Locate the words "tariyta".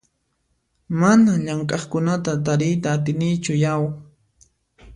2.45-2.87